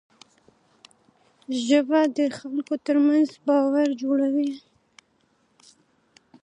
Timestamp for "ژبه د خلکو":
1.65-2.75